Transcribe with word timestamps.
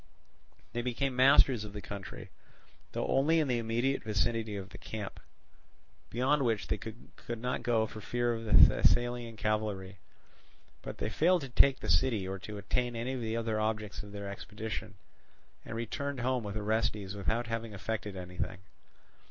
They 0.73 0.81
became 0.81 1.15
masters 1.15 1.63
of 1.63 1.73
the 1.73 1.79
country, 1.81 2.31
though 2.93 3.05
only 3.05 3.39
in 3.39 3.47
the 3.47 3.59
immediate 3.59 4.01
vicinity 4.01 4.55
of 4.55 4.69
the 4.69 4.79
camp; 4.79 5.19
beyond 6.09 6.43
which 6.43 6.65
they 6.65 6.79
could 6.79 7.39
not 7.39 7.61
go 7.61 7.85
for 7.85 8.01
fear 8.01 8.33
of 8.33 8.43
the 8.45 8.53
Thessalian 8.53 9.37
cavalry. 9.37 9.99
But 10.81 10.97
they 10.97 11.09
failed 11.11 11.41
to 11.41 11.49
take 11.49 11.81
the 11.81 11.87
city 11.87 12.27
or 12.27 12.39
to 12.39 12.57
attain 12.57 12.95
any 12.95 13.13
of 13.13 13.21
the 13.21 13.37
other 13.37 13.59
objects 13.59 14.01
of 14.01 14.11
their 14.11 14.27
expedition, 14.27 14.95
and 15.63 15.75
returned 15.75 16.21
home 16.21 16.41
with 16.43 16.57
Orestes 16.57 17.13
without 17.15 17.45
having 17.45 17.73
effected 17.73 18.15
anything. 18.17 18.57